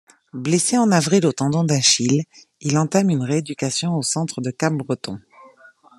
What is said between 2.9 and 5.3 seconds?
une rééducation au centre de Capbreton.